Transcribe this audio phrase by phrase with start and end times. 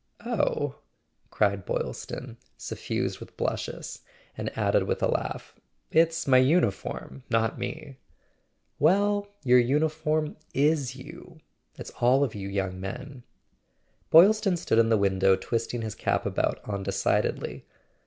[0.25, 0.79] "Oh"
[1.29, 3.99] cried Boylston, suffused with blushes;
[4.35, 5.53] and added with a laugh:
[5.91, 7.97] "It's my uniform, not me."
[8.79, 13.21] "Well, your uniform is you—it's all of you young men."
[14.09, 17.67] Boylston stood in the window twisting his cap about undecidedly.